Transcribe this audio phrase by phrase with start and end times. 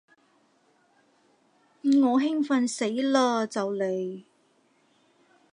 [1.83, 4.23] 我興奮死嘞就嚟